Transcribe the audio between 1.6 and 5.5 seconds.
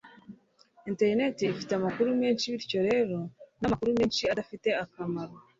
amakuru menshi bityo rero namakuru menshi adafite akamaro